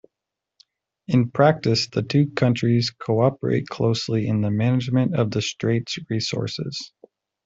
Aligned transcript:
In 1.07 1.29
practice 1.29 1.87
the 1.87 2.01
two 2.01 2.31
countries 2.31 2.89
co-operate 2.89 3.67
closely 3.67 4.25
in 4.25 4.41
the 4.41 4.49
management 4.49 5.15
of 5.15 5.29
the 5.29 5.43
strait's 5.43 5.99
resources. 6.09 6.91